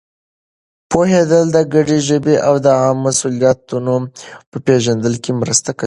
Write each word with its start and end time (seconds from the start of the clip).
پوهېدل 0.91 1.45
د 1.55 1.57
ګډې 1.73 1.99
ژبې 2.07 2.35
او 2.47 2.55
د 2.65 2.67
عامو 2.81 3.01
مسؤلیتونو 3.07 3.95
په 4.49 4.57
پېژندلو 4.65 5.17
کې 5.23 5.31
مرسته 5.41 5.69
کوي. 5.73 5.79